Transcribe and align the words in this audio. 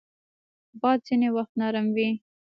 باد 0.81 0.99
ځینې 1.07 1.29
وخت 1.35 1.53
نرم 1.61 1.87
وي 1.95 2.09